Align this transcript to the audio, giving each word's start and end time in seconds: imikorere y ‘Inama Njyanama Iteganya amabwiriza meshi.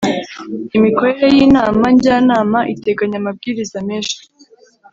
imikorere 0.77 1.25
y 1.37 1.39
‘Inama 1.45 1.83
Njyanama 1.93 2.59
Iteganya 2.73 3.17
amabwiriza 3.21 3.77
meshi. 3.87 4.19